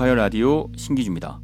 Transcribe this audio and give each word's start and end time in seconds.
에스콰이어 0.00 0.14
라디오 0.14 0.70
신기주입니다. 0.76 1.40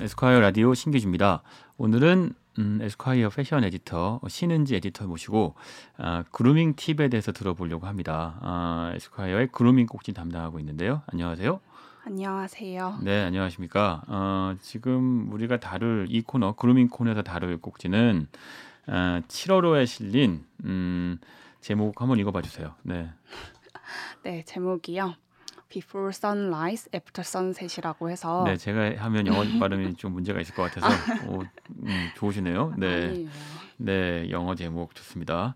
에스콰이어 0.00 0.40
라디오 0.40 0.72
신기주입니다. 0.72 1.42
오늘은 1.76 2.32
음, 2.58 2.78
에스콰이어 2.80 3.28
패션 3.28 3.64
에디터 3.64 4.22
신은지 4.26 4.76
에디터 4.76 5.06
모시고 5.06 5.56
아, 5.98 6.24
그루밍 6.30 6.74
팁에 6.74 7.10
대해서 7.10 7.32
들어보려고 7.32 7.86
합니다. 7.86 8.38
아, 8.40 8.92
에스콰이어의 8.94 9.48
그루밍 9.52 9.84
꼭지 9.84 10.14
담당하고 10.14 10.58
있는데요. 10.60 11.02
안녕하세요. 11.08 11.60
안녕하세요. 12.06 13.00
네, 13.02 13.24
안녕하십니까. 13.24 14.04
어, 14.08 14.56
지금 14.62 15.30
우리가 15.30 15.60
다룰 15.60 16.06
이 16.08 16.22
코너 16.22 16.54
그루밍 16.54 16.88
코너에서 16.88 17.20
다룰 17.20 17.58
꼭지는 17.58 18.26
아, 18.86 19.20
7월호에 19.28 19.84
실린 19.86 20.46
음, 20.64 21.18
제목 21.60 22.00
한번 22.00 22.18
읽어봐 22.20 22.40
주세요. 22.40 22.74
네. 22.84 23.10
네, 24.24 24.42
제목이요. 24.46 25.25
Before 25.68 26.10
Sunrise, 26.10 26.88
After 26.94 27.22
Sunset이라고 27.26 28.10
해서 28.10 28.44
네, 28.44 28.56
제가 28.56 28.94
하면 29.04 29.26
영어 29.26 29.44
발음이 29.58 29.96
좀 29.96 30.12
문제가 30.12 30.40
있을 30.40 30.54
것 30.54 30.62
같아서 30.62 30.86
오, 31.30 31.42
음, 31.82 32.08
좋으시네요. 32.16 32.74
네, 32.76 33.04
아니에요. 33.04 33.28
네, 33.78 34.30
영어 34.30 34.54
제목 34.54 34.94
좋습니다. 34.94 35.54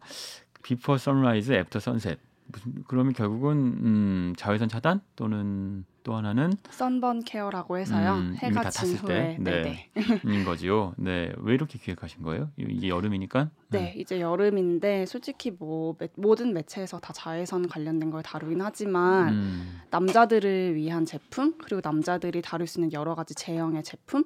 Before 0.62 0.98
Sunrise, 1.00 1.54
After 1.54 1.80
Sunset. 1.80 2.20
무슨 2.46 2.84
그러면 2.88 3.12
결국은 3.12 3.56
음, 3.56 4.34
자외선 4.36 4.68
차단 4.68 5.00
또는 5.16 5.84
또 6.02 6.14
하나는 6.14 6.52
선번 6.70 7.22
케어라고 7.22 7.76
해서요. 7.78 8.14
음, 8.14 8.34
해가 8.38 8.62
다진 8.62 8.96
후에 8.96 9.36
네. 9.38 9.90
인 10.24 10.44
거지요. 10.44 10.94
네, 10.96 11.30
왜 11.38 11.54
이렇게 11.54 11.78
기획하신 11.78 12.22
거예요? 12.22 12.50
이- 12.58 12.64
이게 12.68 12.88
여름이니까. 12.88 13.50
네, 13.68 13.94
이제 13.96 14.20
여름인데 14.20 15.04
솔직히 15.06 15.50
뭐 15.50 15.94
매- 15.98 16.08
모든 16.16 16.52
매체에서 16.54 16.98
다 17.00 17.12
자외선 17.12 17.68
관련된 17.68 18.10
걸 18.10 18.22
다루긴 18.22 18.60
하지만 18.62 19.28
음, 19.34 19.80
남자들을 19.90 20.74
위한 20.74 21.04
제품 21.04 21.54
그리고 21.58 21.80
남자들이 21.84 22.40
다룰 22.42 22.66
수 22.66 22.80
있는 22.80 22.92
여러 22.92 23.14
가지 23.14 23.34
제형의 23.34 23.82
제품 23.84 24.24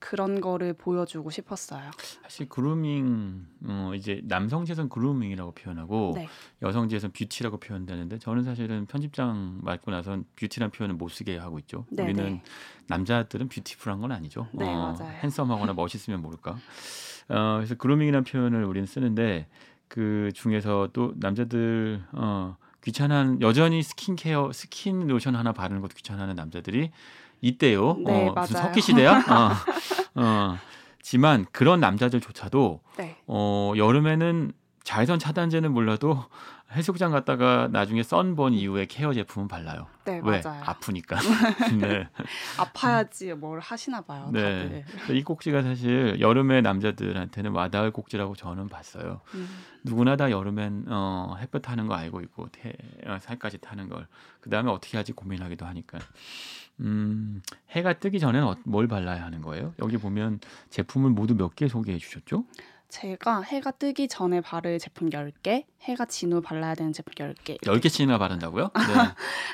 그런 0.00 0.40
거를 0.40 0.72
보여주고 0.72 1.30
싶었어요. 1.30 1.90
사실 2.22 2.48
그루밍 2.48 3.46
어, 3.66 3.92
이제 3.94 4.20
남성지에서는 4.24 4.88
그루밍이라고 4.88 5.52
표현하고 5.52 6.12
네. 6.16 6.26
여성지에서는 6.62 7.12
뷰티라고 7.12 7.58
표현되는데 7.58 8.18
저는 8.18 8.42
사실은 8.42 8.86
편집장 8.86 9.60
맡고 9.62 9.90
나선 9.90 10.24
뷰티라는 10.36 10.72
표현을 10.72 10.96
못 10.96 11.10
쓰게 11.10 11.36
하고 11.36 11.58
있죠. 11.60 11.86
네, 11.90 12.02
우리는 12.02 12.24
네. 12.24 12.42
남자들은 12.88 13.48
beautiful한 13.48 14.00
건 14.00 14.10
아니죠. 14.10 14.48
네, 14.52 14.66
어, 14.66 14.96
맞아요. 14.98 15.12
핸섬하거나 15.22 15.74
멋있으면 15.74 16.22
모를까. 16.22 16.56
어, 17.28 17.56
그래서 17.58 17.74
그루밍이라는 17.76 18.24
표현을 18.24 18.64
우리는 18.64 18.86
쓰는데 18.86 19.48
그 19.86 20.30
중에서 20.34 20.88
또 20.94 21.12
남자들 21.16 22.02
어, 22.12 22.56
귀찮은 22.82 23.42
여전히 23.42 23.82
스킨케어 23.82 24.52
스킨 24.52 25.06
로션 25.06 25.36
하나 25.36 25.52
바르는 25.52 25.82
것도 25.82 25.94
귀찮아하는 25.94 26.34
남자들이 26.34 26.90
있대요. 27.40 27.96
네, 28.04 28.28
어, 28.28 28.34
무슨 28.40 28.54
맞아요. 28.54 28.66
석기 28.66 28.80
시대야? 28.80 29.18
어, 29.28 30.22
어. 30.22 30.58
지만 31.02 31.46
그런 31.52 31.80
남자들조차도 31.80 32.80
네. 32.98 33.16
어, 33.26 33.72
여름에는 33.76 34.52
자외선 34.84 35.18
차단제는 35.18 35.72
몰라도 35.72 36.24
해수욕장 36.72 37.10
갔다가 37.10 37.68
나중에 37.72 38.02
sunburn 38.04 38.52
이후에 38.52 38.86
케어 38.86 39.12
제품은 39.12 39.48
발라요. 39.48 39.88
네, 40.04 40.20
왜? 40.22 40.40
맞아요. 40.40 40.62
아프니까. 40.64 41.18
네. 41.80 42.08
아파야지 42.58 43.34
뭘 43.34 43.58
하시나 43.58 44.02
봐요, 44.02 44.30
네. 44.32 44.84
다들. 44.86 45.16
이 45.16 45.22
꼭지가 45.24 45.62
사실 45.62 46.20
여름에 46.20 46.60
남자들한테는 46.60 47.52
와닿을 47.52 47.90
꼭지라고 47.90 48.36
저는 48.36 48.68
봤어요. 48.68 49.20
음. 49.34 49.48
누구나 49.82 50.16
다 50.16 50.30
여름엔 50.30 50.86
어, 50.88 51.36
햇볕 51.40 51.62
타는 51.62 51.88
거 51.88 51.94
알고 51.94 52.20
있고 52.20 52.48
태, 52.52 52.72
어, 53.06 53.18
살까지 53.20 53.58
타는 53.58 53.88
걸. 53.88 54.06
그 54.40 54.48
다음에 54.48 54.70
어떻게 54.70 54.96
하지 54.96 55.12
고민하기도 55.12 55.66
하니까. 55.66 55.98
음, 56.80 57.42
해가 57.70 57.94
뜨기 57.94 58.18
전에는 58.20 58.46
어, 58.46 58.56
뭘 58.64 58.88
발라야 58.88 59.22
하는 59.24 59.42
거예요? 59.42 59.74
여기 59.80 59.96
보면 59.98 60.40
제품을 60.70 61.10
모두 61.10 61.34
몇 61.34 61.54
개 61.54 61.68
소개해 61.68 61.98
주셨죠? 61.98 62.44
제가 62.88 63.42
해가 63.42 63.70
뜨기 63.72 64.08
전에 64.08 64.40
바를 64.40 64.80
제품 64.80 65.10
10개, 65.10 65.64
해가 65.82 66.06
진 66.06 66.32
후 66.32 66.40
발라야 66.40 66.74
되는 66.74 66.92
제품 66.92 67.12
10개. 67.14 67.60
10개씩이나 67.60 68.18
바른다고요? 68.18 68.70
네. 68.74 68.94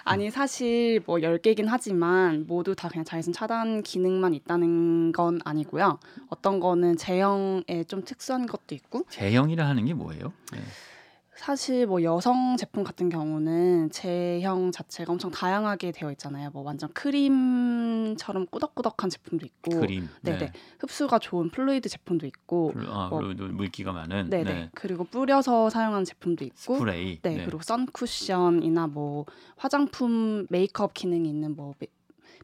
아니 0.04 0.30
사실 0.30 1.02
뭐 1.04 1.18
10개긴 1.18 1.66
하지만 1.68 2.46
모두 2.46 2.74
다 2.74 2.88
그냥 2.88 3.04
자외선 3.04 3.34
차단 3.34 3.82
기능만 3.82 4.32
있다는 4.32 5.12
건 5.12 5.40
아니고요. 5.44 5.98
어떤 6.30 6.60
거는 6.60 6.96
제형에 6.96 7.84
좀 7.88 8.02
특수한 8.04 8.46
것도 8.46 8.74
있고 8.74 9.04
제형이라 9.10 9.66
하는 9.68 9.84
게 9.84 9.92
뭐예요? 9.92 10.32
네. 10.52 10.58
사실 11.36 11.86
뭐 11.86 12.02
여성 12.02 12.56
제품 12.56 12.82
같은 12.82 13.08
경우는 13.08 13.90
제형 13.90 14.72
자체가 14.72 15.12
엄청 15.12 15.30
다양하게 15.30 15.92
되어 15.92 16.10
있잖아요. 16.12 16.50
뭐 16.52 16.62
완전 16.62 16.90
크림처럼 16.94 18.46
꾸덕꾸덕한 18.50 19.10
제품도 19.10 19.44
있고 19.46 19.80
크림. 19.80 20.08
네네. 20.22 20.52
흡수가 20.80 21.18
좋은 21.18 21.50
fluid 21.50 21.88
제품도 21.88 22.26
있고 22.26 22.72
블- 22.72 22.86
아, 22.88 23.08
뭐- 23.10 23.20
물기가 23.20 23.92
많은 23.92 24.30
네네. 24.30 24.44
네. 24.52 24.70
그리고 24.74 25.04
뿌려서 25.04 25.68
사용하는 25.70 26.04
제품도 26.04 26.44
있고 26.44 26.76
스프레이. 26.78 27.20
네, 27.22 27.44
그리고 27.44 27.60
선 27.62 27.86
쿠션이나 27.86 28.86
뭐 28.86 29.26
화장품 29.56 30.46
메이크업 30.48 30.94
기능이 30.94 31.28
있는 31.28 31.54
뭐 31.54 31.74
메- 31.78 31.86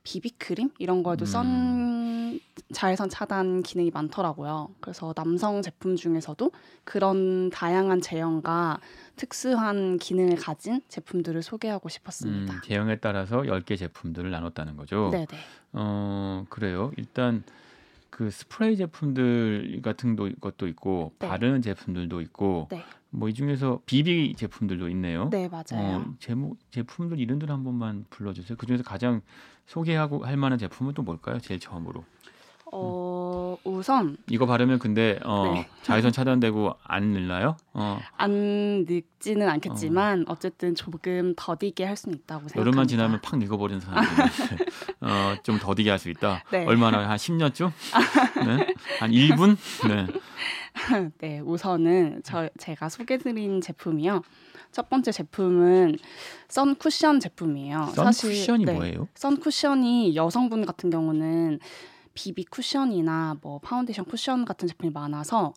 비비크림 0.04 0.70
이런 0.78 1.02
거에도 1.02 1.24
음. 1.24 1.26
선 1.26 2.40
자외선 2.72 3.08
차단 3.08 3.62
기능이 3.62 3.90
많더라고요. 3.90 4.70
그래서 4.80 5.12
남성 5.12 5.62
제품 5.62 5.96
중에서도 5.96 6.50
그런 6.84 7.50
다양한 7.50 8.00
제형과 8.00 8.80
특수한 9.16 9.98
기능을 9.98 10.36
가진 10.36 10.80
제품들을 10.88 11.42
소개하고 11.42 11.86
음, 11.86 11.90
싶었습니다. 11.90 12.60
제형에 12.62 12.96
따라서 12.96 13.42
10개 13.42 13.78
제품들을 13.78 14.30
나눴다는 14.30 14.76
거죠. 14.76 15.10
네 15.12 15.26
네. 15.26 15.38
어, 15.72 16.44
그래요. 16.48 16.90
일단 16.96 17.44
그 18.10 18.30
스프레이 18.30 18.76
제품들 18.76 19.80
같은 19.82 20.16
도- 20.16 20.30
것도 20.40 20.66
있고 20.68 21.12
네. 21.18 21.28
바르는 21.28 21.62
제품들도 21.62 22.20
있고 22.22 22.68
네. 22.70 22.82
뭐이 23.10 23.34
중에서 23.34 23.80
비비 23.86 24.34
제품들도 24.36 24.88
있네요. 24.90 25.28
네, 25.30 25.48
맞아요. 25.48 25.98
어, 25.98 26.14
제목 26.18 26.56
제품들 26.70 27.18
이름들 27.20 27.50
한 27.50 27.62
번만 27.62 28.04
불러주세요. 28.10 28.56
그 28.56 28.66
중에서 28.66 28.82
가장 28.82 29.20
소개하고 29.66 30.24
할 30.26 30.36
만한 30.36 30.58
제품은 30.58 30.94
또 30.94 31.02
뭘까요? 31.02 31.38
제일 31.40 31.60
처음으로 31.60 32.04
어, 32.74 33.58
우선 33.64 34.16
이거 34.30 34.46
바르면 34.46 34.78
근데 34.78 35.20
어, 35.24 35.52
네. 35.52 35.68
자외선 35.82 36.10
차단되고 36.10 36.74
안 36.82 37.04
늘나요? 37.08 37.56
어, 37.74 38.00
안 38.16 38.30
늙지는 38.88 39.46
않겠지만 39.46 40.24
어. 40.26 40.36
쨌든 40.36 40.74
조금 40.74 41.34
더디게 41.36 41.84
할 41.84 41.96
수는 41.96 42.16
있다고 42.20 42.48
생각합니다. 42.48 42.60
여름만 42.60 42.88
지나면 42.88 43.20
팍 43.20 43.38
늙어버리는 43.38 43.78
사람들이 43.80 44.64
어, 45.02 45.34
좀 45.42 45.58
더디게 45.58 45.90
할 45.90 45.98
수 45.98 46.08
있다. 46.08 46.42
네. 46.50 46.64
얼마나 46.64 47.06
한 47.08 47.16
10년쯤? 47.18 47.72
네? 48.46 48.74
한 48.98 49.10
1분? 49.10 49.56
네. 49.88 50.06
네, 51.20 51.40
우선은 51.40 52.22
저 52.24 52.48
제가 52.58 52.88
소개드린 52.88 53.60
제품이요. 53.60 54.22
첫 54.72 54.88
번째 54.88 55.12
제품은 55.12 55.98
선 56.48 56.74
쿠션 56.74 57.20
제품이에요. 57.20 57.92
선 57.94 58.10
쿠션이 58.10 58.64
네, 58.64 58.72
뭐예요? 58.72 59.08
선 59.14 59.38
쿠션이 59.38 60.16
여성분 60.16 60.64
같은 60.66 60.90
경우는 60.90 61.60
비비 62.14 62.44
쿠션이나 62.46 63.36
뭐 63.42 63.58
파운데이션 63.60 64.06
쿠션 64.06 64.44
같은 64.44 64.66
제품이 64.66 64.92
많아서 64.92 65.52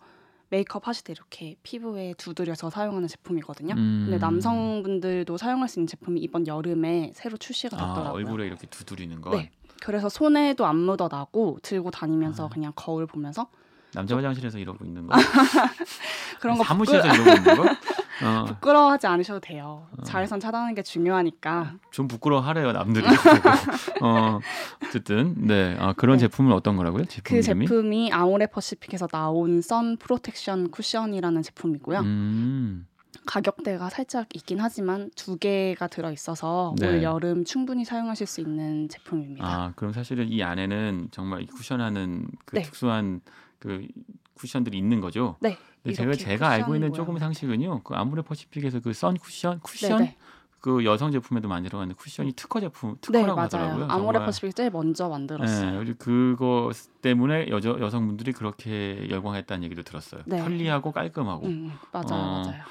메이크업 0.50 0.86
하실 0.86 1.04
때 1.04 1.12
이렇게 1.12 1.56
피부에 1.62 2.14
두드려서 2.18 2.70
사용하는 2.70 3.08
제품이거든요. 3.08 3.74
음. 3.74 4.06
근데 4.08 4.18
남성분들도 4.18 5.36
사용할 5.36 5.68
수 5.68 5.80
있는 5.80 5.86
제품이 5.88 6.20
이번 6.20 6.46
여름에 6.46 7.12
새로 7.14 7.36
출시가 7.36 7.76
아, 7.76 7.80
됐더라고요. 7.94 8.12
얼굴에 8.12 8.46
이렇게 8.46 8.66
두드리는 8.68 9.20
거. 9.20 9.30
네. 9.30 9.50
그래서 9.82 10.08
손에도 10.08 10.66
안 10.66 10.76
묻어 10.76 11.08
나고 11.10 11.58
들고 11.62 11.90
다니면서 11.90 12.46
아. 12.46 12.48
그냥 12.48 12.72
거울 12.76 13.06
보면서 13.06 13.48
남자 13.92 14.16
화장실에서 14.16 14.58
이러고 14.58 14.84
있는 14.84 15.06
거. 15.06 15.16
그런 16.40 16.58
거 16.58 16.64
사무실에서 16.64 17.08
이러고 17.08 17.30
있는 17.30 17.56
거. 17.56 17.64
어, 18.24 18.44
부끄러워하지 18.46 19.06
않으셔도 19.06 19.40
돼요. 19.40 19.86
자외선 20.04 20.40
차단하는 20.40 20.74
게 20.74 20.82
중요하니까. 20.82 21.74
좀 21.90 22.08
부끄러워하래요 22.08 22.72
남들이. 22.72 23.04
어, 24.02 24.40
어쨌든 24.84 25.34
네, 25.46 25.76
아, 25.78 25.92
그런 25.92 26.16
네. 26.16 26.22
제품은 26.22 26.52
어떤 26.52 26.76
거라고요? 26.76 27.04
제품 27.06 27.22
그 27.24 27.42
이름이? 27.42 27.66
제품이 27.66 28.12
아모레 28.12 28.46
퍼시픽에서 28.46 29.06
나온 29.08 29.60
선 29.60 29.96
프로텍션 29.98 30.70
쿠션이라는 30.70 31.42
제품이고요. 31.42 32.00
음, 32.00 32.86
가격대가 33.26 33.90
살짝 33.90 34.28
있긴 34.34 34.60
하지만 34.60 35.10
두 35.16 35.36
개가 35.36 35.88
들어 35.88 36.12
있어서 36.12 36.74
네. 36.78 36.88
올 36.88 37.02
여름 37.02 37.44
충분히 37.44 37.84
사용하실 37.84 38.26
수 38.26 38.40
있는 38.40 38.88
제품입니다. 38.88 39.46
아 39.46 39.72
그럼 39.74 39.92
사실은 39.92 40.28
이 40.30 40.42
안에는 40.42 41.08
정말 41.10 41.42
이 41.42 41.46
쿠션하는 41.46 42.28
그 42.44 42.56
네. 42.56 42.62
특수한 42.62 43.20
그 43.58 43.86
쿠션들이 44.34 44.78
있는 44.78 45.00
거죠. 45.00 45.36
네. 45.40 45.56
제가 45.92 46.14
제가 46.14 46.48
알고 46.50 46.74
있는 46.74 46.92
조금. 46.92 47.18
상식은요. 47.18 47.82
그 47.82 47.94
아모레 47.94 48.22
퍼시픽에서 48.22 48.80
그 48.80 48.92
선 48.92 49.16
쿠션 49.16 49.60
쿠션 49.60 49.98
네네. 49.98 50.16
그 50.60 50.84
여성 50.84 51.12
제품에도 51.12 51.46
많이 51.48 51.64
들어가는 51.68 51.94
쿠션이 51.94 52.32
특허 52.32 52.60
제품 52.60 52.94
네, 52.94 52.98
특허라고 53.00 53.36
맞아요. 53.36 53.44
하더라고요. 53.46 53.86
아모레. 53.88 54.18
퍼시픽 54.24 54.56
제일 54.56 54.70
먼저 54.70 55.08
만들었어요. 55.08 55.84
네, 55.84 55.92
그거 55.98 56.72
때문에 57.02 57.48
여자 57.50 57.70
여성분들이 57.70 58.32
그렇게 58.32 59.06
열광했다는 59.08 59.62
얘기도 59.64 59.82
들었어요. 59.82 60.22
네. 60.26 60.38
편리하고 60.38 60.90
깔끔하고. 60.92 61.46
음, 61.46 61.72
맞아요, 61.92 62.06
어, 62.10 62.42
맞아요. 62.46 62.62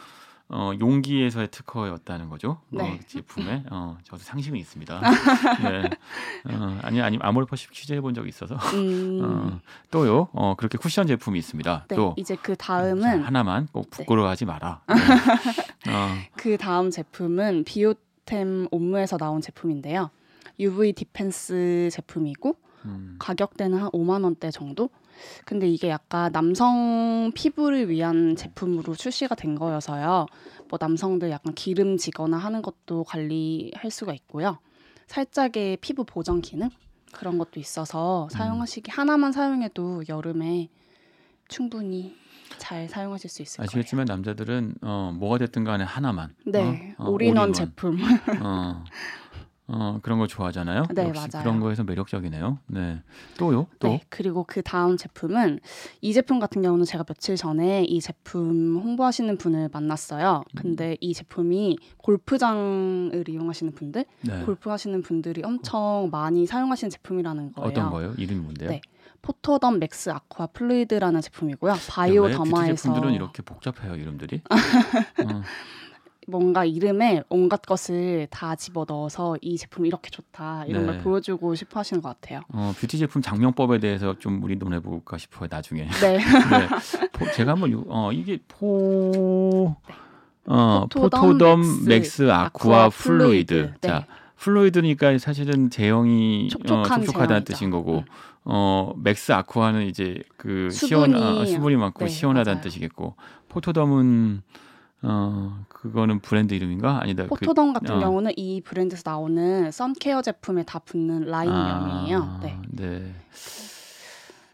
어, 0.47 0.71
용기에서의 0.79 1.49
특허였다는 1.49 2.29
거죠. 2.29 2.61
네. 2.69 2.83
어, 2.83 2.99
제품에 3.07 3.63
어, 3.71 3.97
저도 4.03 4.23
상식은 4.23 4.57
있습니다. 4.59 5.01
네. 5.63 5.89
어, 6.53 6.79
아니 6.83 7.01
아니 7.01 7.17
아모레퍼시픽 7.19 7.69
취재해 7.71 7.99
본 7.99 8.13
적이 8.13 8.29
있어서 8.29 8.55
음, 8.75 9.21
어, 9.23 9.59
또요. 9.89 10.29
어, 10.33 10.53
그렇게 10.55 10.77
쿠션 10.77 11.07
제품이 11.07 11.39
있습니다. 11.39 11.85
네, 11.87 11.95
또 11.95 12.13
이제 12.17 12.35
그 12.35 12.55
자, 12.55 12.67
다음은 12.77 13.23
하나만 13.23 13.67
꼭 13.71 13.89
네. 13.89 13.97
부끄러워하지 13.97 14.45
마라. 14.45 14.81
네. 15.85 15.91
어, 15.91 16.15
그 16.35 16.57
다음 16.57 16.91
제품은 16.91 17.63
비오템 17.63 18.67
옴므에서 18.69 19.17
나온 19.17 19.41
제품인데요. 19.41 20.11
UV 20.59 20.93
Defense 20.93 21.89
제품이고 21.91 22.55
음, 22.85 23.15
가격대는 23.17 23.79
한 23.79 23.89
5만 23.89 24.23
원대 24.23 24.51
정도. 24.51 24.89
근데 25.45 25.67
이게 25.67 25.89
약간 25.89 26.31
남성 26.31 27.31
피부를 27.33 27.89
위한 27.89 28.35
제품으로 28.35 28.95
출시가 28.95 29.35
된 29.35 29.55
거여서요. 29.55 30.25
뭐 30.69 30.79
남성들 30.79 31.29
약간 31.31 31.53
기름지거나 31.53 32.37
하는 32.37 32.61
것도 32.61 33.03
관리할 33.03 33.91
수가 33.91 34.13
있고요. 34.13 34.59
살짝의 35.07 35.77
피부 35.77 36.03
보정 36.03 36.41
기능 36.41 36.69
그런 37.11 37.37
것도 37.37 37.59
있어서 37.59 38.27
사용하시기 38.31 38.91
하나만 38.91 39.31
사용해도 39.31 40.03
여름에 40.09 40.69
충분히 41.47 42.15
잘 42.57 42.87
사용하실 42.89 43.29
수 43.29 43.41
있을 43.41 43.57
거예요. 43.57 43.65
아시겠지만 43.65 44.05
남자들은 44.05 44.75
어, 44.81 45.11
뭐가 45.15 45.37
됐든 45.39 45.63
간에 45.63 45.83
하나만. 45.83 46.35
네, 46.45 46.95
어? 46.97 47.05
어, 47.05 47.09
all-in-one 47.09 47.49
all-in-one. 47.49 47.53
제품. 47.53 47.99
어, 48.41 48.83
어, 49.67 49.99
그런 50.03 50.19
걸 50.19 50.27
좋아하잖아요. 50.27 50.85
네, 50.93 51.07
역시 51.07 51.27
맞아요. 51.31 51.43
그런 51.43 51.59
거에서 51.59 51.83
매력적이네요. 51.83 52.59
네. 52.67 53.01
또요? 53.37 53.67
또? 53.79 53.87
네, 53.87 54.01
그리고 54.09 54.43
그 54.47 54.61
다음 54.61 54.95
제품은 54.95 55.59
이 56.01 56.13
제품 56.13 56.39
같은 56.39 56.61
경우는 56.61 56.85
제가 56.85 57.03
며칠 57.03 57.35
전에 57.35 57.83
이 57.83 57.99
제품 57.99 58.77
홍보하시는 58.77 59.37
분을 59.37 59.69
만났어요. 59.71 60.43
음. 60.47 60.55
근데 60.55 60.97
이 61.01 61.13
제품이 61.13 61.77
골프장을 61.97 63.23
이용하시는 63.27 63.73
분들, 63.73 64.05
네. 64.21 64.43
골프 64.43 64.69
하시는 64.69 65.01
분들이 65.01 65.41
엄청 65.43 66.09
많이 66.11 66.45
사용하시는 66.45 66.91
제품이라는 66.91 67.53
거예요. 67.53 67.69
어떤 67.69 67.89
거요? 67.89 68.13
이름이 68.17 68.41
뭔데요? 68.41 68.69
네. 68.69 68.81
Photoderm 69.23 69.79
Max 69.79 70.11
Aqua 70.11 70.47
Fluid라는 70.47 71.19
제품이고요. 71.21 71.71
왜 71.73 71.79
바이오 71.89 72.21
뷰티 72.23 72.35
더마에서 72.35 72.75
제품들은 72.75 73.13
이렇게 73.13 73.41
복잡해요 73.41 73.95
이름들이. 73.95 74.41
어, 75.25 75.41
뭔가 76.27 76.65
이름에 76.65 77.23
온갖 77.29 77.61
것을 77.61 78.27
다 78.31 78.55
집어 78.55 78.85
넣어서 78.87 79.37
이 79.41 79.57
제품 79.57 79.85
이렇게 79.85 80.09
좋다 80.09 80.65
이런 80.65 80.85
네. 80.85 80.91
걸 80.93 81.01
보여주고 81.01 81.53
싶어 81.55 81.79
하시는 81.79 82.01
것 82.01 82.09
같아요. 82.09 82.41
어, 82.49 82.73
뷰티 82.79 82.97
제품 82.97 83.21
작명법에 83.21 83.79
대해서 83.79 84.17
좀 84.17 84.41
우리 84.43 84.55
논해볼까 84.55 85.17
싶어요 85.17 85.47
나중에. 85.51 85.87
네. 86.01 86.17
네. 86.17 86.67
포- 87.13 87.31
제가 87.31 87.51
한번 87.51 87.71
요- 87.71 87.85
어 87.87 88.11
이게 88.11 88.39
포 88.47 89.75
어, 90.47 90.85
Photoderm 90.91 91.21
Photoderm 91.33 91.61
Max 91.61 91.89
Max 92.23 92.31
Aqua 92.31 92.89
Fluid. 92.89 93.73
네. 93.81 93.87
자, 93.87 94.05
fluid니까 94.37 95.17
사실은 95.17 95.69
제형이 95.69 96.49
촉촉한 96.49 97.01
어, 97.01 97.03
촉촉하다는 97.03 97.27
제형이죠. 97.45 97.53
뜻인 97.53 97.69
거고, 97.71 97.99
음. 97.99 98.03
어 98.45 98.93
Max 98.97 99.31
Aqua는 99.31 99.87
이제 99.87 100.21
그 100.37 100.69
수분이, 100.71 100.87
시원 101.13 101.15
아, 101.15 101.45
수분이 101.45 101.75
많고 101.77 102.05
네, 102.05 102.09
시원하다는 102.09 102.57
맞아요. 102.57 102.63
뜻이겠고, 102.63 103.15
Photoderm은 103.49 104.43
어 105.07 105.65
그거는 105.69 106.19
브랜드 106.19 106.53
이름인가 106.53 107.01
아니다. 107.01 107.27
Photoderm 107.27 107.73
같은 107.73 107.95
어. 107.95 107.99
경우는 107.99 108.31
이 108.37 108.61
브랜드에서 108.61 109.03
나오는 109.05 109.71
sun 109.71 109.93
care 109.93 110.21
제품에 110.23 110.63
다 110.63 110.79
붙는 110.79 111.25
라인명이에요. 111.25 112.17
아, 112.19 112.39
네. 112.41 112.57
네. 112.71 113.13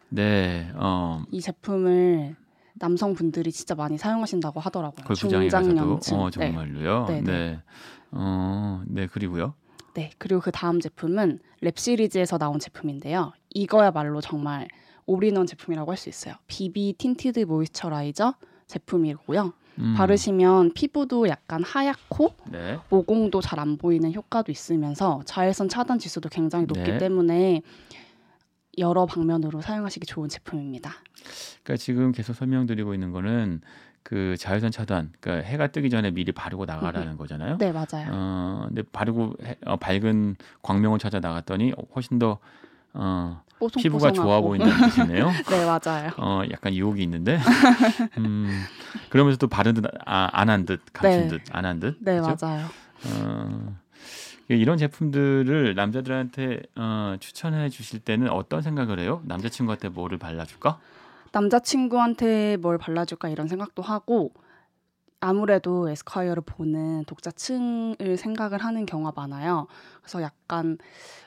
네. 0.10 0.72
어 0.76 1.24
이 1.32 1.40
제품을 1.42 2.36
남성분들이 2.74 3.52
진짜 3.52 3.76
많이 3.76 3.98
사용하신다고 3.98 4.60
하더라고요. 4.60 5.14
중장년층. 5.16 6.20
어 6.20 6.30
네. 6.30 6.32
정말로요. 6.32 7.06
네, 7.08 7.22
네. 7.22 7.32
네. 7.32 7.60
어, 8.12 8.82
네 8.88 9.08
그리고요. 9.08 9.54
네. 9.94 10.10
그리고 10.18 10.42
그 10.42 10.52
다음 10.52 10.80
제품은 10.80 11.40
Lab 11.62 11.78
Series에서 11.78 12.38
나온 12.38 12.60
제품인데요. 12.60 13.34
이거야말로 13.54 14.20
정말 14.22 14.68
올인원 15.06 15.46
제품이라고 15.48 15.92
할 15.92 15.98
수 15.98 16.10
있어요. 16.10 16.36
BB 16.48 16.96
tinted 16.98 17.42
moisturizer 17.42 18.36
제품이고요. 18.68 19.54
음, 19.80 19.94
바르시면 19.98 20.74
피부도 20.74 21.28
약간 21.30 21.64
하얗고 21.64 22.36
네. 22.52 22.80
모공도 22.90 23.42
잘 23.42 23.60
안 23.60 23.78
보이는 23.78 24.12
효과도 24.14 24.52
있으면서 24.52 25.22
자외선 25.26 25.70
차단 25.70 26.00
지수도 26.00 26.30
굉장히 26.30 26.66
높기 26.66 26.92
네. 26.92 26.98
때문에 26.98 27.62
여러 28.78 29.06
방면으로 29.06 29.62
사용하시기 29.62 30.06
좋은 30.08 30.30
제품입니다. 30.30 30.92
그러니까 31.64 31.78
지금 31.78 32.12
계속 32.12 32.34
설명드리고 32.34 32.94
있는 32.94 33.12
거는 33.12 33.62
그 34.04 34.36
자외선 34.38 34.72
차단, 34.72 35.12
그러니까 35.20 35.48
해가 35.48 35.68
뜨기 35.68 35.90
전에 35.90 36.10
미리 36.12 36.32
바르고 36.32 36.66
나가라는 36.66 37.18
거잖아요. 37.18 37.58
네, 37.60 37.72
맞아요. 37.72 38.10
어, 38.12 38.66
근데 38.68 38.82
바르고 38.82 39.36
해- 39.44 39.58
어, 39.66 39.76
밝은 39.78 40.38
광명을 40.64 40.98
찾아 40.98 41.20
나갔더니 41.20 41.74
훨씬 41.96 42.18
더 42.18 42.40
어, 42.94 43.42
피부가. 43.78 44.12
좋아 44.12 44.42
보인다는 44.42 44.90
뜻이네요. 44.90 45.32
네, 45.50 45.66
맞아요. 45.66 46.12
어, 46.18 46.42
약간 46.52 46.74
유혹이 46.74 47.02
있는데, 47.04 47.40
음, 48.18 48.64
그러면서 49.10 49.38
또 49.38 49.48
바른 49.48 49.74
듯, 49.74 49.84
아, 50.06 50.30
안한 50.32 50.66
듯, 50.66 50.82
감춘 50.94 51.22
네. 51.24 51.28
듯, 51.28 51.42
안 51.52 51.66
한 51.66 51.80
듯. 51.80 51.98
네, 52.00 52.20
그죠? 52.20 52.36
맞아요. 52.42 52.68
어, 53.06 53.76
이런 54.50 54.78
제품들을 54.78 55.76
남자들한테 55.76 56.62
어, 56.76 57.16
추천해 57.20 57.70
주실 57.70 58.00
때는 58.00 58.30
어떤 58.30 58.62
생각을 58.62 59.00
해요? 59.00 59.22
남자친구한테 59.26 59.90
뭐를 59.90 60.18
발라줄까? 60.18 60.80
남자친구한테 61.32 62.58
뭘 62.58 62.78
발라줄까 62.78 63.30
이런 63.30 63.48
생각도 63.48 63.82
하고 63.82 64.34
아무래도 65.22 65.90
에스콰이어를 65.90 66.44
보는 66.46 67.06
독자층을 67.06 68.18
생각을 68.18 68.58
하는 68.58 68.86
경우가 68.86 69.14
많아요. 69.16 69.68
그래서 70.02 70.22
약간 70.22 70.78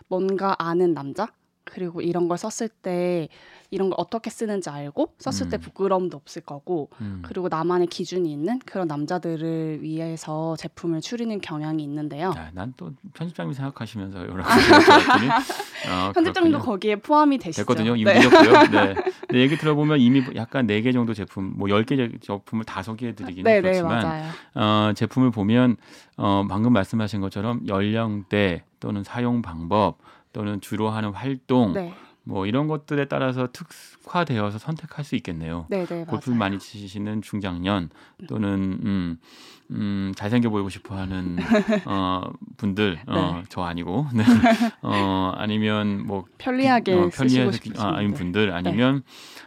뭔가 0.09 0.55
아는 0.59 0.93
남자 0.95 1.29
그리고 1.65 2.01
이런 2.01 2.29
걸 2.29 2.39
썼을 2.39 2.69
때 2.69 3.29
이런 3.71 3.91
걸 3.91 3.97
어떻게 3.99 4.31
쓰는지 4.31 4.71
알고 4.71 5.15
썼을 5.19 5.51
때 5.51 5.57
음. 5.57 5.61
부끄러움도 5.61 6.17
없을 6.17 6.43
거고 6.43 6.91
음. 7.01 7.23
그리고 7.25 7.49
나만의 7.49 7.89
기준이 7.89 8.31
있는 8.31 8.61
그런 8.61 8.87
남자들을 8.87 9.83
위해서 9.83 10.55
제품을 10.57 11.01
추리는 11.01 11.41
경향이 11.41 11.83
있는데요. 11.83 12.33
아, 12.37 12.51
난또 12.53 12.93
편집장님 13.15 13.53
생각하시면서 13.53 14.21
여러 14.29 14.43
가지 14.45 14.71
어, 15.91 16.13
편집장도. 16.13 16.61
거기에 16.61 16.97
포함이 16.97 17.39
되시죠. 17.39 17.63
됐거든요. 17.63 17.97
이미 17.97 18.05
네. 18.05 18.21
늦었고요. 18.21 18.53
네. 18.71 18.95
근데 19.27 19.41
얘기 19.41 19.57
들어보면 19.57 19.99
이미 19.99 20.23
약간 20.37 20.67
네개 20.67 20.93
정도 20.93 21.13
제품, 21.15 21.55
뭐열개 21.57 22.19
제품을 22.21 22.65
다 22.65 22.83
소개해 22.83 23.15
드리기는 23.15 23.43
네, 23.43 23.57
네, 23.57 23.61
그렇지만 23.61 24.03
맞아요. 24.03 24.31
어, 24.55 24.93
제품을 24.95 25.31
보면 25.31 25.77
어, 26.17 26.47
방금 26.49 26.73
말씀하신 26.73 27.21
것처럼 27.21 27.67
연령대 27.67 28.63
또는 28.79 29.03
사용 29.03 29.43
방법 29.43 29.99
또는 30.35 30.61
주로 30.61 30.91
하는 30.91 31.11
활동 31.13 31.73
네, 31.73 31.95
뭐 32.25 32.47
이런 32.47 32.67
것들에 32.69 33.07
따라서 33.07 33.49
특화되어서 33.53 34.59
선택할 34.59 35.05
수 35.05 35.15
있겠네요. 35.17 35.67
네, 35.71 35.87
네, 35.87 36.05
골프 36.05 36.31
맞아요. 36.31 36.39
많이 36.39 36.59
치시는 36.59 37.23
중장년 37.23 37.91
또는 38.29 38.79
음, 38.83 39.19
음, 39.71 40.13
잘생겨 40.17 40.49
보이고 40.51 40.69
싶어하는 40.71 41.37
어, 41.87 42.23
분들 42.57 43.01
어, 43.07 43.15
네. 43.15 43.43
저 43.49 43.63
아니고 43.63 44.07
네. 44.13 44.25
어, 44.83 45.33
아니면 45.37 46.07
뭐 46.07 46.25
편리하게 46.39 46.95
어, 46.95 47.11
싶으신 47.11 47.51
아, 47.79 47.97
아닌 47.97 48.13
분들. 48.15 48.47
분들 48.49 48.53
아니면 48.53 49.03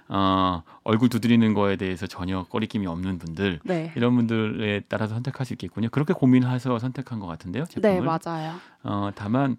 어, 0.08 0.63
얼굴 0.84 1.10
두드리는 1.10 1.53
거에 1.53 1.75
대해서 1.75 2.08
전혀 2.08 2.44
꺼리낌이 2.44 2.86
없는 2.88 3.17
분들 3.17 3.60
네, 3.65 3.91
이런 3.96 4.15
분들에 4.15 4.82
따라서 4.88 5.15
선택할 5.15 5.46
수 5.46 5.53
있겠군요. 5.53 5.89
그렇게 5.89 6.13
고민해서 6.13 6.79
선택한 6.79 7.20
것 7.20 7.27
같은데요. 7.27 7.65
제품을. 7.65 7.96
네, 7.96 8.01
맞아요. 8.01 8.53
어, 8.84 9.10
다만 9.15 9.58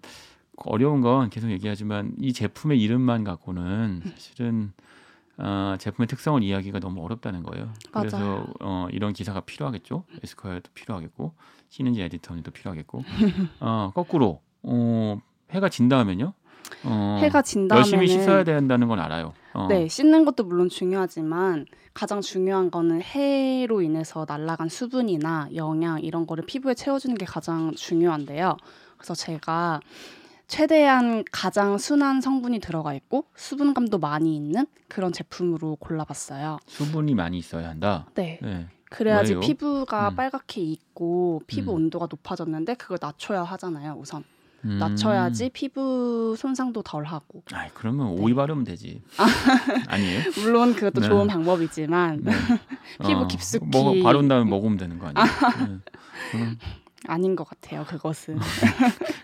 어려운 0.65 1.01
건 1.01 1.29
계속 1.29 1.49
얘기하지만 1.51 2.13
이 2.19 2.33
제품의 2.33 2.81
이름만 2.81 3.23
갖고는 3.23 4.01
사실은 4.05 4.73
어, 5.37 5.75
제품의 5.79 6.07
특성을 6.07 6.43
이해하기가 6.43 6.79
너무 6.79 7.03
어렵다는 7.03 7.43
거예요. 7.43 7.71
그래서 7.91 8.17
맞아요. 8.17 8.45
어, 8.59 8.87
이런 8.91 9.13
기사가 9.13 9.41
필요하겠죠. 9.41 10.03
에스콰이어도 10.21 10.71
필요하겠고 10.73 11.33
신인지 11.69 12.01
에디터도 12.01 12.51
필요하겠고 12.51 13.03
어, 13.61 13.91
거꾸로 13.95 14.41
어, 14.63 15.21
해가 15.51 15.69
진 15.69 15.87
다음에는요. 15.87 16.33
어, 16.83 17.19
해가 17.21 17.41
진 17.41 17.67
다음에는 17.67 17.91
열심히 17.93 18.07
씻어야 18.07 18.43
된다는 18.43 18.87
건 18.89 18.99
알아요. 18.99 19.33
어, 19.53 19.67
네, 19.67 19.87
씻는 19.87 20.25
것도 20.25 20.43
물론 20.43 20.67
중요하지만 20.67 21.65
가장 21.93 22.21
중요한 22.21 22.69
거는 22.69 23.01
해로 23.01 23.81
인해서 23.81 24.25
날아간 24.27 24.67
수분이나 24.69 25.49
영양 25.55 26.01
이런 26.01 26.27
거를 26.27 26.45
피부에 26.45 26.73
채워주는 26.73 27.15
게 27.17 27.25
가장 27.25 27.73
중요한데요. 27.73 28.57
그래서 28.97 29.15
제가 29.15 29.79
최대한 30.49 31.23
가장 31.31 31.77
순한 31.77 32.21
성분이 32.21 32.59
들어가 32.59 32.93
있고 32.95 33.25
수분감도 33.35 33.99
많이 33.99 34.35
있는 34.35 34.65
그런 34.89 35.13
제품으로 35.13 35.77
골라봤어요. 35.77 36.57
수분이 36.65 37.13
많이 37.13 37.37
있어야 37.37 37.69
한다. 37.69 38.07
네. 38.15 38.39
네. 38.41 38.67
그래야지 38.89 39.33
왜요? 39.33 39.39
피부가 39.41 40.09
음. 40.09 40.15
빨갛게 40.15 40.59
익고 40.61 41.43
피부 41.45 41.71
음. 41.71 41.75
온도가 41.75 42.07
높아졌는데 42.09 42.73
그걸 42.73 42.97
낮춰야 42.99 43.43
하잖아요, 43.43 43.95
우선. 43.99 44.23
음. 44.65 44.79
낮춰야지 44.79 45.51
피부 45.51 46.35
손상도 46.35 46.81
덜 46.81 47.05
하고. 47.05 47.43
아, 47.53 47.67
그러면 47.75 48.15
네. 48.15 48.21
오이 48.21 48.33
바르면 48.33 48.63
되지. 48.63 49.03
아니에요? 49.87 50.21
물론 50.43 50.73
그것도 50.73 51.01
네. 51.01 51.07
좋은 51.07 51.27
방법이지만 51.27 52.21
네. 52.23 52.31
피부 53.05 53.21
어, 53.21 53.27
깊숙이- 53.27 53.69
먹어 53.71 53.93
바른 54.03 54.27
다음에 54.27 54.49
먹으면 54.49 54.77
되는 54.77 54.97
거 54.97 55.11
아니에요? 55.13 55.25
네. 56.33 56.57
아닌 57.07 57.35
것 57.35 57.47
같아요. 57.47 57.85
그것은. 57.87 58.39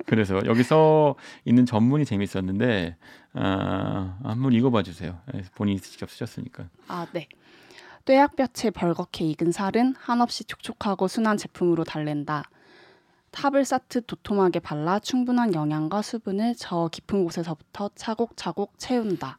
그래서 0.05 0.39
여기 0.45 0.63
써 0.63 1.15
있는 1.45 1.65
전문이 1.65 2.05
재밌었는데 2.05 2.95
아, 3.33 4.17
한번 4.23 4.53
읽어봐 4.53 4.83
주세요. 4.83 5.19
네, 5.33 5.43
본인이 5.55 5.79
직접 5.79 6.09
쓰셨으니까. 6.09 6.65
아, 6.87 7.07
네. 7.11 7.27
뙤약볕에 8.05 8.69
벌겋게 8.69 9.25
익은 9.25 9.51
살은 9.51 9.95
한없이 9.97 10.43
촉촉하고 10.43 11.07
순한 11.07 11.37
제품으로 11.37 11.83
달랜다. 11.83 12.43
탑을 13.31 13.65
쌓듯 13.65 14.07
도톰하게 14.07 14.59
발라 14.59 14.99
충분한 14.99 15.53
영양과 15.53 16.01
수분을 16.01 16.55
저 16.57 16.87
깊은 16.91 17.25
곳에서부터 17.25 17.89
차곡차곡 17.95 18.77
채운다. 18.77 19.35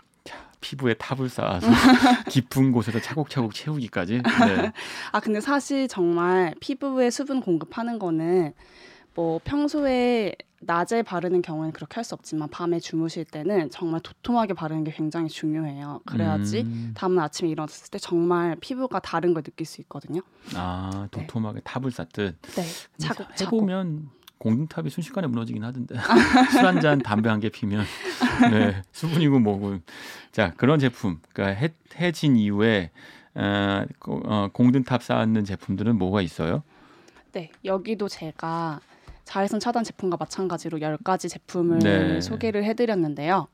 피부에 0.61 0.95
탑을 0.95 1.29
쌓아서 1.29 1.69
깊은 2.29 2.73
곳에서 2.73 3.01
차곡차곡 3.01 3.55
채우기까지. 3.55 4.23
네. 4.23 4.73
아 5.13 5.21
근데 5.21 5.41
사실 5.41 5.87
정말 5.87 6.55
피부에 6.61 7.11
수분 7.11 7.41
공급하는 7.41 7.99
거는 7.99 8.53
뭐 9.15 9.41
평소에 9.45 10.35
낮에 10.61 11.03
바르는 11.03 11.43
경우에는 11.43 11.73
그렇게 11.73 11.97
할 11.97 12.05
수 12.05 12.15
없지만 12.15 12.49
밤에 12.49 12.79
주무실 12.81 13.25
때는 13.25 13.71
정말 13.71 14.01
도톰하게 14.01 14.55
바르는 14.55 14.85
게 14.85 14.91
굉장히 14.93 15.29
중요해요. 15.29 16.01
그래야지 16.07 16.61
음, 16.63 16.93
다음날 16.97 17.25
아침에 17.27 17.51
일어났을 17.51 17.91
때 17.91 17.99
정말 17.99 18.57
피부가 18.61 18.99
다른 19.01 19.35
걸 19.35 19.43
느낄 19.43 19.67
수 19.67 19.81
있거든요. 19.83 20.21
아 20.55 21.09
도톰하게 21.11 21.61
탑을 21.65 21.91
쌓듯 21.91 22.41
네, 22.55 22.63
차곡차곡. 22.99 23.41
해보면 23.55 24.11
공든탑이 24.39 24.91
순식간에 24.91 25.27
무너지긴 25.27 25.65
하던데 25.65 25.97
술 26.53 26.65
한 26.67 26.81
잔 26.81 26.99
담배 27.01 27.29
한 27.31 27.41
개 27.41 27.49
피면 27.49 27.85
네, 28.53 28.83
수분이고 28.93 29.39
뭐고 29.41 29.79
자 30.33 30.53
그런 30.57 30.79
제품 30.79 31.21
그러니까 31.33 31.59
해, 31.61 31.73
해진 31.97 32.37
이후에 32.37 32.91
어, 33.35 33.85
고- 33.99 34.23
어, 34.25 34.49
공든탑 34.53 35.03
쌓는 35.03 35.45
제품들은 35.45 35.97
뭐가 35.99 36.23
있어요? 36.23 36.63
네, 37.33 37.51
여기도 37.65 38.09
제가 38.09 38.81
자외선 39.27 39.59
차단 39.61 39.85
제품과 39.85 40.17
마찬가지로 40.19 40.79
10가지 40.79 41.29
제품을 41.29 41.79
네. 41.81 42.21
소개를 42.21 42.65
해드렸는데요. 42.65 43.49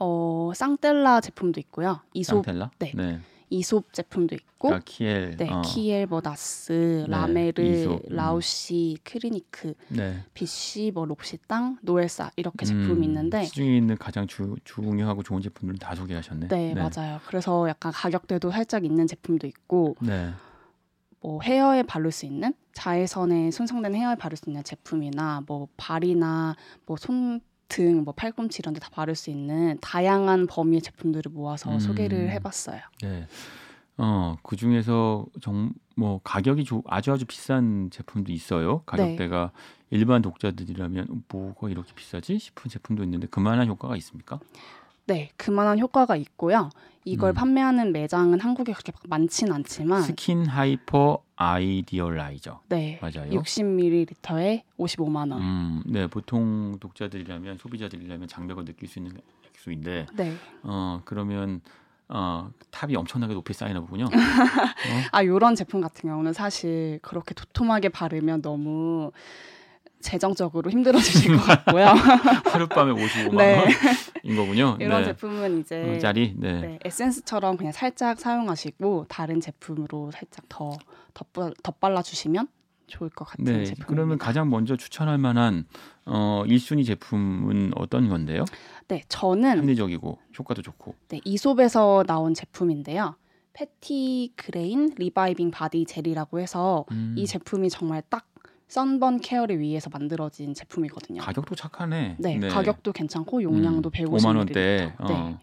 어, 0.00 0.50
쌍텔라 0.54 1.20
제품도 1.20 1.60
있고요. 1.60 2.00
이솝, 2.12 2.44
상텔라? 2.44 2.70
네. 2.80 2.92
네. 2.94 3.20
이솝 3.50 3.92
제품도 3.92 4.34
있고, 4.34 4.68
그러니까 4.68 4.84
키엘. 4.84 5.36
네, 5.36 5.48
어, 5.48 5.62
키엘, 5.62 6.06
뭐 6.06 6.20
나스, 6.24 7.04
네, 7.06 7.10
라메르, 7.10 7.62
이솝, 7.62 8.02
음. 8.10 8.16
라우시, 8.16 8.96
크리니크, 9.04 9.74
네. 9.88 10.24
비쉬, 10.34 10.90
뭐 10.92 11.04
록시땅, 11.04 11.78
노엘사 11.82 12.32
이렇게 12.34 12.66
제품이 12.66 12.98
음, 12.98 13.04
있는데, 13.04 13.44
시중에 13.44 13.76
있는 13.76 13.96
가장 13.96 14.26
주, 14.26 14.56
중요하고 14.64 15.22
좋은 15.22 15.40
제품들은 15.40 15.78
다 15.78 15.94
소개하셨네. 15.94 16.48
네, 16.48 16.74
맞아요. 16.74 17.20
그래서 17.28 17.68
약간 17.68 17.92
가격대도 17.92 18.50
살짝 18.50 18.84
있는 18.84 19.06
제품도 19.06 19.46
있고, 19.46 19.94
네. 20.00 20.32
뭐 21.24 21.40
헤어에 21.40 21.82
바를 21.84 22.12
수 22.12 22.26
있는 22.26 22.52
자외선에 22.74 23.50
손상된 23.50 23.94
헤어에 23.94 24.14
바를 24.16 24.36
수 24.36 24.50
있는 24.50 24.62
제품이나 24.62 25.42
뭐 25.46 25.68
발이나 25.78 26.54
뭐 26.86 26.96
손 26.98 27.40
등, 27.66 28.04
뭐 28.04 28.12
팔꿈치 28.12 28.58
이런 28.60 28.74
데 28.74 28.78
다 28.80 28.90
바를 28.92 29.14
수 29.14 29.30
있는 29.30 29.78
다양한 29.80 30.46
범위의 30.46 30.82
제품들을 30.82 31.32
모아서 31.32 31.72
음. 31.72 31.78
소개를 31.80 32.30
해봤어요. 32.32 32.78
네. 33.02 33.26
어, 33.96 34.36
그 34.42 34.54
중에서 34.56 35.24
정, 35.40 35.72
뭐 35.96 36.20
가격이 36.22 36.64
조, 36.64 36.82
아주 36.86 37.10
아주 37.10 37.24
비싼 37.24 37.88
제품도 37.90 38.32
있어요. 38.32 38.82
가격대가 38.84 39.50
네. 39.54 39.96
일반 39.98 40.20
독자들이라면 40.20 41.24
뭐가 41.28 41.70
이렇게 41.70 41.94
비싸지 41.94 42.38
싶은 42.38 42.68
제품도 42.70 43.02
있는데 43.04 43.28
그만한 43.28 43.66
효과가 43.68 43.96
있습니까? 43.96 44.40
네, 45.06 45.30
그만한 45.36 45.78
효과가 45.78 46.16
있고요. 46.16 46.70
이걸 47.04 47.32
음. 47.32 47.34
판매하는 47.34 47.92
매장은 47.92 48.40
한국에 48.40 48.72
그렇게 48.72 48.92
막 48.92 49.02
많진 49.06 49.52
않지만, 49.52 50.02
Skin 50.02 50.46
Hyper 50.46 51.22
Idealizer. 51.36 52.60
네, 52.68 52.98
맞아요. 53.02 53.30
60ml에 53.30 54.62
55만 54.78 55.30
원. 55.32 55.42
음, 55.42 55.82
네, 55.84 56.06
보통 56.06 56.78
독자들이라면 56.80 57.58
소비자들이라면 57.58 58.28
장벽을 58.28 58.64
느낄 58.64 58.88
수 58.88 58.98
있는 58.98 59.18
액수인데, 59.48 60.06
네. 60.14 60.34
어 60.62 61.02
그러면 61.04 61.60
어 62.08 62.50
탑이 62.70 62.96
엄청나게 62.96 63.34
높이 63.34 63.52
쌓이나 63.52 63.80
보군요. 63.80 64.06
아, 65.12 65.24
요런 65.24 65.54
제품 65.54 65.82
같은 65.82 66.08
경우는 66.08 66.32
사실 66.32 66.98
그렇게 67.02 67.34
도톰하게 67.34 67.90
바르면 67.90 68.40
너무 68.40 69.12
재정적으로 70.04 70.70
힘들어지실 70.70 71.36
것 71.36 71.42
같고요. 71.44 71.86
하룻밤에 72.52 72.92
55만 72.92 73.36
네. 73.36 73.64
원인 74.22 74.36
거군요. 74.36 74.76
이런 74.78 75.00
네. 75.00 75.06
제품은 75.06 75.60
이제 75.60 75.96
어, 75.96 75.98
짜리. 75.98 76.34
네. 76.36 76.60
네, 76.60 76.78
에센스처럼 76.84 77.56
그냥 77.56 77.72
살짝 77.72 78.20
사용하시고 78.20 79.06
다른 79.08 79.40
제품으로 79.40 80.10
살짝 80.12 80.44
더 80.48 80.76
덧발, 81.14 81.54
덧발라 81.62 82.02
주시면 82.02 82.48
좋을 82.86 83.08
것 83.10 83.24
같은 83.24 83.44
네, 83.44 83.64
제품. 83.64 83.86
그러면 83.86 84.18
가장 84.18 84.50
먼저 84.50 84.76
추천할 84.76 85.16
만한 85.16 85.64
어 86.04 86.44
1순위 86.46 86.86
제품은 86.86 87.72
어떤 87.76 88.10
건데요? 88.10 88.44
네, 88.88 89.02
저는 89.08 89.58
합리적이고 89.58 90.18
효과도 90.38 90.60
좋고. 90.60 90.94
네, 91.08 91.20
이솝에서 91.24 92.04
나온 92.06 92.34
제품인데요. 92.34 93.16
Petitgrain 93.54 94.92
Reviving 94.98 95.50
Body 95.50 95.86
Gel이라고 95.86 96.40
해서 96.40 96.84
음, 96.90 97.14
이 97.16 97.26
제품이 97.26 97.70
정말 97.70 98.02
딱 98.10 98.26
선번 98.68 99.20
케어를 99.20 99.60
위해서 99.60 99.90
만들어진 99.90 100.54
제품이거든요. 100.54 101.20
가격도 101.20 101.54
착하네. 101.54 102.16
네, 102.18 102.38
가격도 102.40 102.92
괜찮고 102.92 103.42
용량도 103.42 103.90
150ml. 103.90 104.18
5만 104.18 104.36
원대. 104.36 104.92
어, 104.98 105.06
네. 105.08 105.36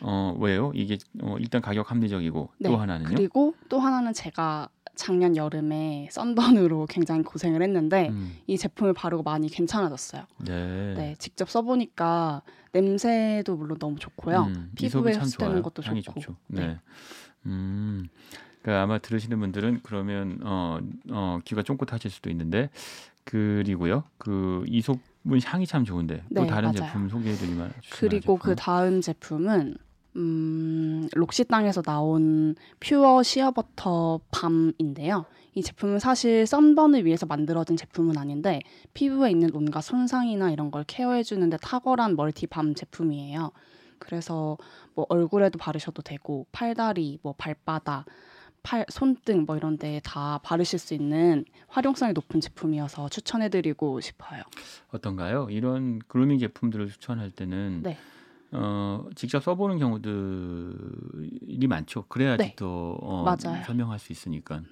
어 0.00 0.36
왜요? 0.38 0.72
이게 0.74 0.98
어, 1.22 1.36
일단 1.38 1.62
가격 1.62 1.90
합리적이고 1.90 2.50
또 2.62 2.68
네, 2.68 2.74
하나는요? 2.74 3.08
그리고 3.14 3.54
또 3.68 3.78
하나는 3.78 4.12
제가 4.12 4.68
작년 4.96 5.36
여름에 5.36 6.08
썬번으로 6.10 6.86
굉장히 6.86 7.22
고생을 7.22 7.62
했는데 7.62 8.08
음, 8.10 8.36
이 8.46 8.56
제품을 8.56 8.92
바르고 8.92 9.22
많이 9.22 9.48
괜찮아졌어요. 9.48 10.24
네. 10.38 10.94
네, 10.94 11.14
직접 11.18 11.50
써보니까 11.50 12.42
냄새도 12.72 13.56
물론 13.56 13.78
너무 13.78 13.98
좋고요. 13.98 14.52
음, 14.54 14.70
피부에 14.76 15.14
흡수되는. 15.14 15.62
것도 15.62 15.82
좋고. 15.82 16.00
좋죠. 16.00 16.36
네. 16.48 16.66
네. 16.66 16.78
음. 17.46 18.08
그러니까 18.64 18.82
아마 18.82 18.98
들으시는 18.98 19.38
분들은 19.40 19.80
그러면 19.82 20.38
어, 20.42 20.78
어 21.10 21.38
귀가 21.44 21.62
쫑긋하실 21.62 22.10
수도 22.10 22.30
있는데 22.30 22.70
그리고요. 23.24 24.04
그 24.16 24.64
이솝은 24.68 25.40
향이 25.44 25.66
참 25.66 25.84
좋은데 25.84 26.24
또 26.34 26.42
네, 26.42 26.46
다른 26.46 26.72
맞아요. 26.72 26.90
제품 26.90 27.10
소개해드리면 27.10 27.72
그리고 27.92 28.38
그 28.38 28.56
다음 28.56 29.02
제품은 29.02 29.76
음, 30.16 31.08
록시땅에서 31.12 31.82
나온 31.82 32.54
퓨어 32.80 33.22
시어버터 33.22 34.20
밤인데요. 34.30 35.26
이 35.54 35.62
제품은 35.62 35.98
사실 35.98 36.46
썬번을 36.46 37.04
위해서 37.04 37.26
만들어진 37.26 37.76
제품은 37.76 38.16
아닌데 38.16 38.60
피부에 38.94 39.30
있는 39.30 39.50
온갖 39.52 39.82
손상이나 39.82 40.50
이런 40.50 40.70
걸 40.70 40.84
케어해주는데 40.86 41.58
탁월한 41.58 42.16
멀티밤 42.16 42.74
제품이에요. 42.74 43.52
그래서 43.98 44.56
뭐 44.94 45.04
얼굴에도 45.10 45.58
바르셔도 45.58 46.02
되고 46.02 46.46
팔다리, 46.52 47.18
뭐 47.22 47.34
발바닥, 47.36 48.06
팔, 48.64 48.84
손등 48.88 49.44
뭐 49.46 49.56
이런 49.56 49.76
데다 49.76 50.38
바르실 50.38 50.80
수 50.80 50.94
있는 50.94 51.44
활용성이 51.68 52.14
높은 52.14 52.40
제품이어서 52.40 53.10
추천해 53.10 53.48
드리고 53.50 54.00
싶어요. 54.00 54.42
어떤가요? 54.90 55.48
이런 55.50 56.00
그루밍 56.08 56.38
제품들을 56.38 56.88
추천할 56.88 57.30
때는 57.30 57.82
네. 57.84 57.96
어, 58.52 59.06
직접 59.14 59.42
써보는 59.42 59.78
경우들이 59.78 61.66
많죠. 61.68 62.06
그래야지 62.08 62.42
네. 62.42 62.56
더 62.56 62.92
어, 63.00 63.22
맞아요. 63.22 63.62
설명할 63.64 63.98
수 63.98 64.12
있으니까. 64.12 64.62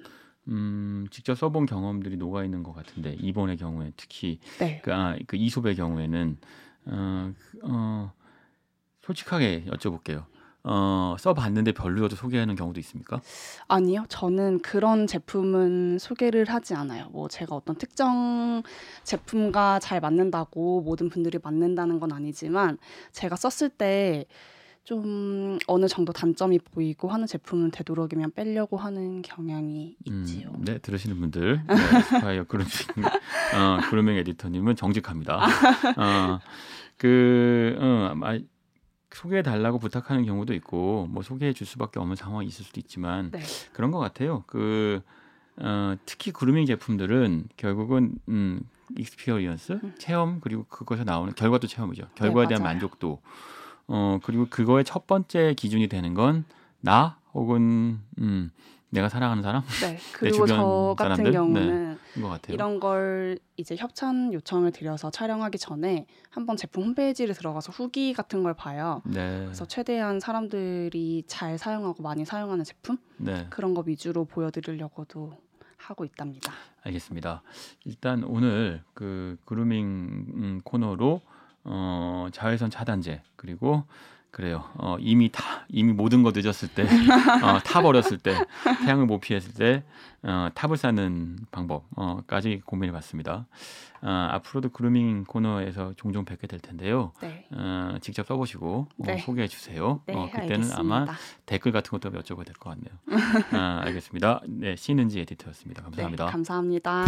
음, 0.49 1.07
직접 1.11 1.37
써본 1.37 1.67
경험들이 1.67 2.17
녹아 2.17 2.43
있는 2.45 2.63
것 2.65 2.73
같은데 2.73 3.13
이번의 3.21 3.59
경우에 3.59 3.93
특히 3.97 4.41
네. 4.59 4.81
그, 4.83 4.93
아, 4.93 5.17
그 5.27 5.37
이솝의 5.37 5.77
경우에는 5.77 6.39
어, 6.87 7.33
그, 7.39 7.59
어, 7.63 8.13
솔직하게 9.03 9.67
여쭤볼게요. 9.67 10.25
어, 10.65 11.17
써봤는데 11.19 11.73
별로여도 11.73 12.17
소개하는 12.17 12.55
경우도 12.55 12.79
있습니까? 12.81 13.21
아니요. 13.69 14.05
저는 14.09 14.61
그런 14.61 15.07
제품은 15.07 15.99
소개를 15.99 16.45
하지 16.49 16.75
않아요. 16.75 17.09
뭐 17.11 17.29
제가 17.29 17.55
어떤 17.57 17.77
특정 17.77 18.63
제품과 19.03 19.81
잘 19.81 20.01
맞는다고 20.01 20.83
모든 20.83 21.09
분들이 21.09 21.39
맞는다는 21.43 21.99
건 22.01 22.13
아니지만 22.13 22.79
제가 23.13 23.37
썼을 23.37 23.71
때 23.71 24.27
좀 24.85 25.59
어느 25.69 25.87
정도 25.87 26.13
단점이 26.13 26.59
보이고 26.59 27.09
하는 27.09 27.27
제품은 27.27 27.71
되도록이면 27.71 28.33
빼려고 28.33 28.77
하는 28.77 29.23
경향이 29.23 29.97
있지요. 30.05 30.51
음, 30.57 30.65
네, 30.65 30.79
들으시는 30.79 31.21
분들, 31.21 31.63
네, 31.69 32.01
스파이어 32.03 32.45
그루밍, 32.45 32.69
어, 33.55 33.79
그루밍 33.89 34.17
에디터님은 34.17 34.75
정직합니다. 34.75 35.37
어, 35.97 36.41
그, 36.97 37.77
어, 37.79 38.13
소개해 39.17 39.43
달라고 39.43 39.79
부탁하는 39.79 40.25
경우도 40.25 40.55
있고, 40.55 41.07
뭐 41.11 41.23
소개해 41.23 41.53
줄 41.53 41.67
수밖에 41.67 42.01
없는 42.01 42.17
상황이 42.17 42.47
있을 42.47 42.65
수도 42.65 42.81
있지만 42.81 43.31
네. 43.31 43.41
그런 43.73 43.91
것 43.91 43.99
같아요. 43.99 44.45
그 44.47 45.03
어, 45.57 45.95
특히 46.07 46.31
그루밍 46.33 46.65
제품들은 46.67 47.49
결국은 47.57 48.15
음, 48.29 48.61
experience, 48.97 49.73
음. 49.85 49.95
체험 49.99 50.41
그리고 50.41 50.65
그것에서 50.65 51.05
나오는 51.05 51.35
결과도 51.35 51.67
체험이죠. 51.67 52.09
결과에 52.15 52.47
대한 52.49 52.63
맞아요. 52.63 52.75
만족도. 52.75 53.21
어 53.89 54.19
그리고 54.23 54.47
그거의 54.49 54.85
첫 54.85 55.07
번째 55.07 55.55
기준이 55.55 55.89
되는 55.89 56.15
건 56.15 56.45
나 56.85 57.17
혹은 57.33 58.01
음, 58.19 58.51
내가 58.93 59.09
사랑하는 59.09 59.43
사람 59.43 59.63
네. 59.81 59.99
그리고 60.13 60.47
저 60.47 60.95
같은 60.99 61.17
사람들? 61.17 61.25
네. 61.25 61.33
경우는 61.33 61.99
같아요. 62.29 62.55
이런 62.55 62.79
걸 62.79 63.39
이제 63.57 63.75
협찬 63.75 64.35
요청을 64.35 64.71
드려서 64.71 65.11
촬영하기 65.11 65.57
전에 65.57 66.07
한번 66.29 66.59
제품 66.59 66.85
홈페이지를 66.85 67.35
들어가서 67.35 67.73
후기 67.73 68.13
같은 68.13 68.43
걸 68.43 68.53
봐요. 68.53 69.01
네, 69.07 69.45
그래서 69.45 69.65
최대한 69.65 70.21
사람들이 70.21 71.25
잘 71.27 71.57
사용하고 71.57 72.03
많이 72.03 72.27
사용하는 72.27 72.65
제품 72.65 72.99
네, 73.17 73.47
그런 73.49 73.73
거 73.73 73.83
위주로 73.87 74.27
보여드리려고도 74.27 75.39
하고 75.79 76.05
있답니다. 76.05 76.53
알겠습니다. 76.83 77.43
일단 77.87 78.23
오늘 78.25 78.83
그 78.93 79.39
그루밍 79.47 79.87
음, 79.87 80.61
코너로 80.65 81.23
어, 81.65 82.29
자외선 82.31 82.69
차단제 82.69 83.23
그리고 83.37 83.85
그래요. 84.33 84.65
어, 84.79 84.97
이미 84.99 85.31
타 85.31 85.65
이미 85.69 85.93
모든 85.93 86.23
거 86.23 86.33
늦었을 86.35 86.69
때, 86.69 86.83
어, 86.85 86.87
타 87.65 87.83
버렸을 87.83 88.19
때, 88.19 88.35
태양을 88.85 89.05
못 89.05 89.21
피했을 89.21 89.53
때 89.53 89.85
어, 90.23 90.49
탑을 90.55 90.79
쌓는 90.79 91.37
방법까지 91.51 92.63
고민해봤습니다. 92.65 93.47
어, 94.01 94.29
앞으로도 94.33 94.71
그루밍 94.71 95.25
코너에서 95.25 95.93
종종 95.97 96.25
뵙게 96.25 96.47
될 96.47 96.61
텐데요. 96.61 97.13
네. 97.21 97.47
어, 97.53 97.97
직접 98.01 98.27
써보시고 98.27 98.89
어, 98.99 99.05
네. 99.05 99.19
소개해 99.19 99.49
주세요. 99.49 100.01
네, 100.07 100.15
어, 100.15 100.25
그때는 100.27 100.51
알겠습니다. 100.51 100.81
아마 100.81 101.07
댓글 101.45 101.71
같은 101.71 101.91
것도 101.91 102.11
여쭤봐도 102.11 102.47
될것 102.47 102.75
같네요. 102.75 102.95
아, 103.53 103.83
알겠습니다. 103.85 104.41
네, 104.49 104.77
신은지 104.77 105.21
에디터였습니다. 105.21 105.83
감사합니다. 105.83 106.25
네, 106.25 106.33
감사합니다. 106.33 107.05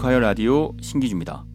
스콰이어 0.00 0.20
라디오 0.20 0.72
신기주입니다. 0.80 1.49